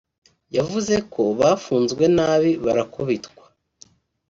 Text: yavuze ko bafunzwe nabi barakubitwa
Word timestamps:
yavuze 0.57 0.95
ko 1.13 1.21
bafunzwe 1.39 2.03
nabi 2.15 2.51
barakubitwa 2.65 3.43